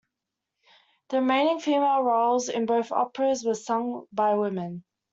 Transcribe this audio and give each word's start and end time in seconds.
The 1.09 1.17
remaining 1.17 1.59
female 1.59 2.01
roles 2.01 2.49
in 2.49 2.65
both 2.65 2.91
operas 2.91 3.45
were 3.45 3.53
sung 3.53 4.07
by 4.11 4.33
women. 4.33 4.83